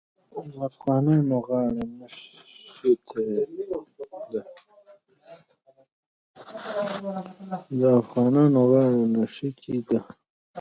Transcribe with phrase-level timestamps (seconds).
[0.55, 0.57] د
[7.99, 9.99] افغانانو غاړه نښتې ده.